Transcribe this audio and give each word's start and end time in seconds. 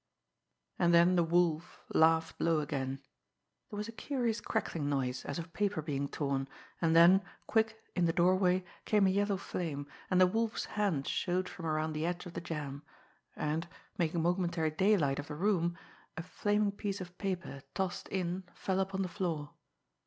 And 0.79 0.95
then 0.95 1.15
the 1.15 1.23
Wolf 1.23 1.79
laughed 1.89 2.41
low 2.41 2.59
again. 2.59 3.03
There 3.69 3.77
was 3.77 3.87
a 3.87 3.91
curious 3.91 4.41
crackling 4.41 4.89
noise, 4.89 5.23
as 5.25 5.37
of 5.37 5.53
paper 5.53 5.79
being 5.83 6.07
torn 6.07 6.47
and 6.81 6.95
then, 6.95 7.21
quick, 7.45 7.79
in 7.95 8.05
the 8.05 8.11
doorway, 8.11 8.65
came 8.85 9.05
a 9.05 9.11
yellow 9.11 9.37
flame, 9.37 9.87
and 10.09 10.19
the 10.19 10.25
Wolf's 10.25 10.65
hand 10.73 11.07
showed 11.07 11.47
from 11.47 11.67
around 11.67 11.93
the 11.93 12.07
edge 12.07 12.25
of 12.25 12.33
the 12.33 12.41
jamb, 12.41 12.81
and, 13.35 13.67
making 13.95 14.23
momentary 14.23 14.71
daylight 14.71 15.19
of 15.19 15.27
the 15.27 15.35
room, 15.35 15.77
a 16.17 16.23
flaming 16.23 16.71
piece 16.71 16.99
of 16.99 17.15
paper, 17.19 17.61
tossed 17.75 18.07
in, 18.07 18.45
fell 18.55 18.79
upon 18.79 19.03
the 19.03 19.07
floor. 19.07 19.51